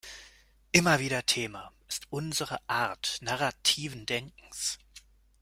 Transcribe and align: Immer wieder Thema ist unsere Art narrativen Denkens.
Immer 0.71 0.97
wieder 0.99 1.27
Thema 1.27 1.71
ist 1.87 2.07
unsere 2.11 2.57
Art 2.67 3.19
narrativen 3.21 4.07
Denkens. 4.07 4.79